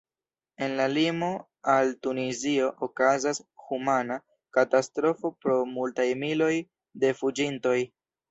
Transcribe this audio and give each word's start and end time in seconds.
En 0.57 0.71
la 0.77 0.85
limo 0.93 1.27
al 1.73 1.91
Tunizio 2.05 2.69
okazas 2.87 3.41
humana 3.75 4.17
katastrofo 4.59 5.33
pro 5.45 5.57
multaj 5.77 6.09
miloj 6.25 6.51
de 7.05 7.13
fuĝintoj. 7.21 7.79